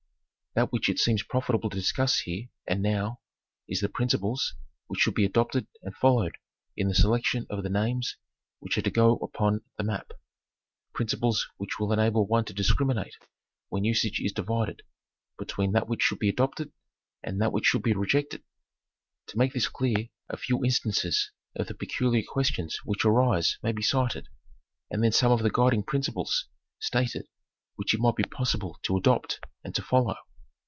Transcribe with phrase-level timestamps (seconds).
[0.53, 3.21] That which it seems profitable to discuss here, and now,
[3.69, 4.53] is the principles
[4.87, 6.35] which should be adopted and followed
[6.75, 8.17] in the selection of the names
[8.59, 10.11] which are to go upon the map;
[10.93, 13.15] principles which will enable one to discriminate
[13.69, 14.81] when usage is divided,
[15.37, 16.73] between that which should be adopted
[17.23, 18.43] and that which should be rejected.
[19.27, 23.83] To make this clear, a few instances of the peculiar questions which arise may be
[23.83, 24.27] cited,
[24.89, 27.29] and then some of the guiding principles stated
[27.77, 30.17] which it might be possible to adopt and to follow.